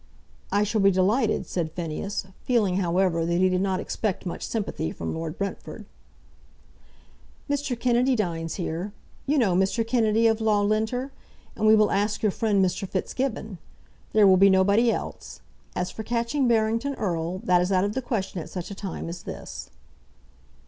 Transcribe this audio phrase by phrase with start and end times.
[0.51, 4.91] "I shall be delighted," said Phineas, feeling, however, that he did not expect much sympathy
[4.91, 5.85] from Lord Brentford.
[7.47, 7.79] "Mr.
[7.79, 8.93] Kennedy dines here;
[9.27, 9.85] you know Mr.
[9.85, 11.11] Kennedy, of Loughlinter;
[11.55, 12.89] and we will ask your friend Mr.
[12.89, 13.59] Fitzgibbon.
[14.11, 15.41] There will be nobody else.
[15.75, 19.07] As for catching Barrington Erle, that is out of the question at such a time
[19.07, 19.69] as this."